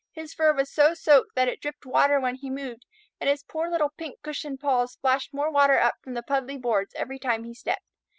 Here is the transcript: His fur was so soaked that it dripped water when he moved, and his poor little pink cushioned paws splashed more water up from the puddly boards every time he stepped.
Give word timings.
His 0.13 0.33
fur 0.33 0.51
was 0.51 0.71
so 0.73 0.95
soaked 0.95 1.35
that 1.35 1.47
it 1.47 1.61
dripped 1.61 1.85
water 1.85 2.19
when 2.19 2.33
he 2.33 2.49
moved, 2.49 2.87
and 3.19 3.29
his 3.29 3.43
poor 3.43 3.69
little 3.69 3.91
pink 3.91 4.17
cushioned 4.23 4.59
paws 4.59 4.93
splashed 4.93 5.31
more 5.31 5.51
water 5.51 5.77
up 5.77 5.97
from 6.01 6.15
the 6.15 6.23
puddly 6.23 6.57
boards 6.57 6.95
every 6.95 7.19
time 7.19 7.43
he 7.43 7.53
stepped. 7.53 7.85